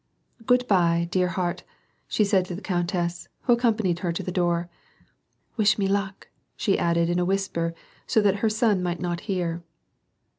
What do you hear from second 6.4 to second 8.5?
she added in a whisper, so that her